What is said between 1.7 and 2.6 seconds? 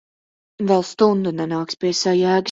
pie sajēgas.